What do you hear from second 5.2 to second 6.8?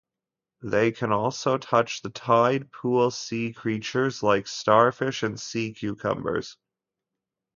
and sea cucumbers.